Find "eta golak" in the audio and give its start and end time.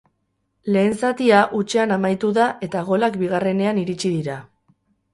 2.71-3.23